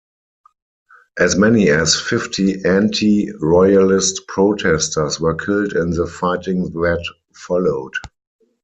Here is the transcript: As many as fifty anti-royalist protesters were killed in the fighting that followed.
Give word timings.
As 1.19 1.35
many 1.35 1.69
as 1.69 1.93
fifty 1.95 2.65
anti-royalist 2.65 4.21
protesters 4.27 5.19
were 5.19 5.35
killed 5.35 5.73
in 5.73 5.91
the 5.91 6.07
fighting 6.07 6.63
that 6.71 7.05
followed. 7.35 7.93